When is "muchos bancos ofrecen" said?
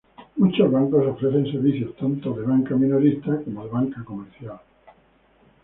0.37-1.45